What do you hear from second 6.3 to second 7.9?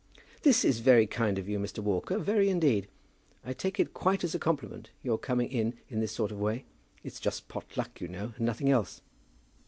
of way. It's just pot